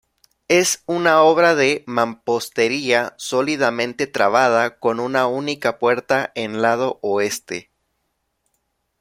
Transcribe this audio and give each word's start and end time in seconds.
Es 0.47 0.81
una 0.87 1.21
obra 1.21 1.53
de 1.53 1.83
mampostería 1.85 3.13
sólidamente 3.19 4.07
trabada, 4.07 4.79
con 4.79 4.99
una 4.99 5.27
única 5.27 5.77
puerta 5.77 6.31
en 6.33 6.59
lado 6.63 6.97
oeste. 7.03 7.69